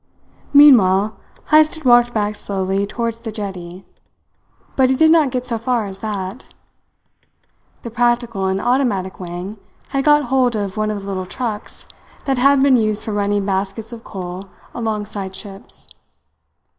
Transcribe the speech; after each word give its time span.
Meanwhile 0.51 1.15
Heyst 1.51 1.75
had 1.75 1.83
walked 1.85 2.11
back 2.11 2.35
slowly 2.35 2.87
towards 2.87 3.19
the 3.19 3.31
jetty; 3.31 3.85
but 4.75 4.89
he 4.89 4.95
did 4.95 5.11
not 5.11 5.29
get 5.29 5.45
so 5.45 5.59
far 5.59 5.85
as 5.85 5.99
that. 5.99 6.47
The 7.83 7.91
practical 7.91 8.45
and 8.47 8.59
automatic 8.59 9.19
Wang 9.19 9.57
had 9.89 10.03
got 10.03 10.23
hold 10.23 10.55
of 10.55 10.75
one 10.75 10.89
of 10.89 11.01
the 11.03 11.07
little 11.07 11.27
trucks 11.27 11.87
that 12.25 12.39
had 12.39 12.63
been 12.63 12.77
used 12.77 13.03
for 13.05 13.13
running 13.13 13.45
baskets 13.45 13.91
of 13.91 14.03
coal 14.03 14.49
alongside 14.73 15.35
ships. 15.35 15.87